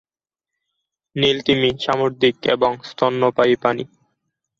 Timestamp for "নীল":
1.15-1.37